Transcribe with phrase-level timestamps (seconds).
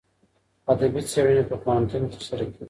[0.71, 2.59] ادبي څېړني په پوهنتون کي ترسره کیږي.